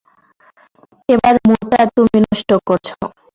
[1.09, 2.95] এবার মুডটা তুমি নষ্ট করছো।